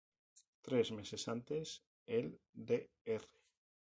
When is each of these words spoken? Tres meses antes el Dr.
Tres 0.67 0.89
meses 0.91 1.27
antes 1.27 1.73
el 2.07 2.31
Dr. 2.51 3.21